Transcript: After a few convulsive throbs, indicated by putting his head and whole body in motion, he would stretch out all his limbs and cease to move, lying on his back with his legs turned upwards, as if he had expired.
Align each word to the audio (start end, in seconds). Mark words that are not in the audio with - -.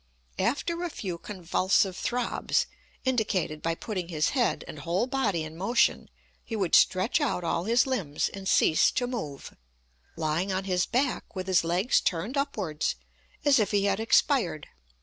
After 0.39 0.81
a 0.81 0.89
few 0.89 1.19
convulsive 1.19 1.95
throbs, 1.95 2.65
indicated 3.05 3.61
by 3.61 3.75
putting 3.75 4.07
his 4.07 4.29
head 4.29 4.63
and 4.67 4.79
whole 4.79 5.05
body 5.05 5.43
in 5.43 5.55
motion, 5.55 6.09
he 6.43 6.55
would 6.55 6.73
stretch 6.73 7.21
out 7.21 7.43
all 7.43 7.65
his 7.65 7.85
limbs 7.85 8.27
and 8.27 8.47
cease 8.49 8.89
to 8.93 9.05
move, 9.05 9.55
lying 10.15 10.51
on 10.51 10.63
his 10.63 10.87
back 10.87 11.35
with 11.35 11.45
his 11.45 11.63
legs 11.63 12.01
turned 12.01 12.35
upwards, 12.35 12.95
as 13.45 13.59
if 13.59 13.69
he 13.69 13.85
had 13.85 13.99
expired. 13.99 14.69